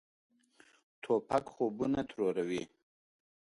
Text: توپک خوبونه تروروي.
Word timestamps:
توپک 1.01 1.45
خوبونه 1.53 2.01
تروروي. 2.09 2.63